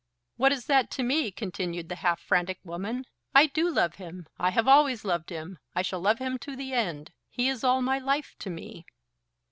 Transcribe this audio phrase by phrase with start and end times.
[0.37, 3.05] "What is that to me?" continued the half frantic woman.
[3.35, 4.25] "I do love him.
[4.39, 5.59] I have always loved him.
[5.75, 7.11] I shall love him to the end.
[7.29, 8.87] He is all my life to me."